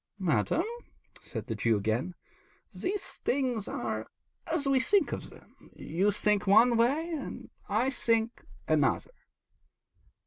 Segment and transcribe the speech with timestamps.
[0.17, 0.65] 'Madam,'
[1.21, 2.15] said the Jew again,
[2.73, 4.07] 'these things are
[4.47, 5.55] as we think of them.
[5.75, 7.91] You think one way and I
[8.67, 9.11] another.'